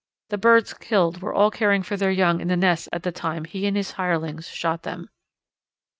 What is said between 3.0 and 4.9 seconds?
the time he and his hirelings shot